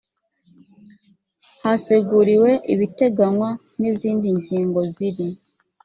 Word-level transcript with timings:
haseguriwe 1.63 2.49
ibiteganywa 2.73 3.49
n 3.79 3.81
izindi 3.91 4.27
ngingo 4.39 4.79
z 4.93 4.95
iri 5.07 5.29